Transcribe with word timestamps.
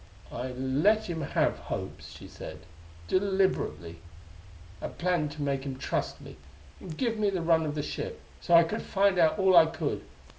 "I 0.31 0.47
let 0.53 1.05
him 1.11 1.21
have 1.21 1.59
hopes," 1.59 2.09
she 2.13 2.27
said," 2.27 2.61
deliberately. 3.07 3.97
I 4.81 4.87
planned 4.87 5.31
to 5.33 5.43
make 5.43 5.63
him 5.63 5.77
trust 5.77 6.19
me, 6.21 6.37
and 6.79 6.97
give 6.97 7.19
me 7.19 7.29
the 7.29 7.43
run 7.43 7.67
of 7.67 7.75
the 7.75 7.83
ship, 7.83 8.19
so 8.39 8.55
I 8.55 8.63
could 8.63 8.81
find 8.81 9.19
out 9.19 9.37
all 9.37 9.55
I 9.55 9.67
could. 9.67 10.03